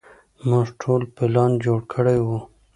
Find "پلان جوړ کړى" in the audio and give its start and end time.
1.15-2.17